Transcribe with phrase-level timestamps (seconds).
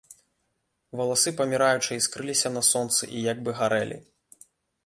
[1.01, 3.97] Валасы паміраючай іскрыліся на сонцы і як бы гарэлі.